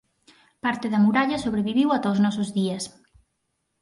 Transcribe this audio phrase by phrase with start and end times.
[0.65, 2.83] Parte da muralla sobreviviu ata os nosos días.